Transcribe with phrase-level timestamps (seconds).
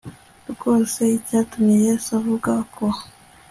[0.51, 2.85] rwose icyatumye yesu avuga ko